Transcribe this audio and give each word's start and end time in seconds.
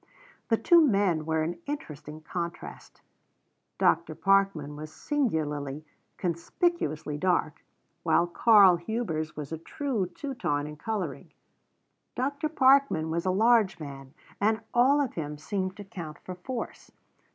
The 0.49 0.57
two 0.57 0.81
men 0.81 1.27
were 1.27 1.43
an 1.43 1.59
interesting 1.67 2.21
contrast; 2.21 3.01
Dr. 3.77 4.15
Parkman 4.15 4.75
was 4.75 4.91
singularly, 4.91 5.85
conspicuously 6.17 7.19
dark, 7.19 7.63
while 8.01 8.25
Karl 8.25 8.77
Hubers 8.77 9.35
was 9.37 9.51
a 9.51 9.59
true 9.59 10.07
Teuton 10.07 10.65
in 10.65 10.75
colouring. 10.77 11.31
Dr. 12.15 12.49
Parkman 12.49 13.11
was 13.11 13.27
a 13.27 13.29
large 13.29 13.79
man, 13.79 14.15
and 14.39 14.61
all 14.73 14.99
of 15.01 15.13
him 15.13 15.37
seemed 15.37 15.77
to 15.77 15.83
count 15.83 16.17
for 16.17 16.33
force. 16.33 16.89